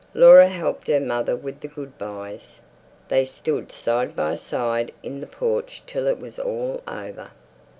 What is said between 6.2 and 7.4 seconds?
all over.